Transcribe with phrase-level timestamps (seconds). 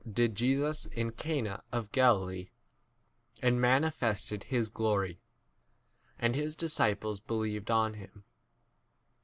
[0.11, 2.49] did Jesus in Cana of Galilee,
[3.39, 5.21] and manifested his glory;
[6.17, 8.23] and his dis 12 ciples believed on him.